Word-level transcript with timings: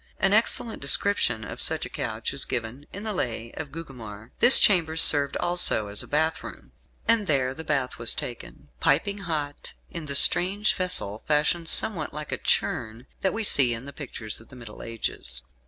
An 0.19 0.33
excellent 0.33 0.81
description 0.81 1.43
of 1.43 1.61
such 1.61 1.85
a 1.85 1.89
couch 1.89 2.33
is 2.33 2.43
given 2.43 2.87
in 2.91 3.03
"The 3.03 3.13
Lay 3.13 3.51
of 3.51 3.71
Gugemar." 3.71 4.31
This 4.39 4.59
chamber 4.59 4.95
served 4.95 5.37
also 5.37 5.89
as 5.89 6.01
a 6.01 6.07
bath 6.07 6.43
room, 6.43 6.71
and 7.07 7.27
there 7.27 7.53
the 7.53 7.63
bath 7.63 7.99
was 7.99 8.15
taken, 8.15 8.69
piping 8.79 9.19
hot, 9.19 9.73
in 9.91 10.07
the 10.07 10.15
strange 10.15 10.73
vessel, 10.73 11.21
fashioned 11.27 11.69
somewhat 11.69 12.15
like 12.15 12.31
a 12.31 12.39
churn, 12.39 13.05
that 13.19 13.31
we 13.31 13.43
see 13.43 13.75
in 13.75 13.91
pictures 13.91 14.41
of 14.41 14.47
the 14.49 14.55
Middle 14.55 14.81
Ages. 14.81 15.43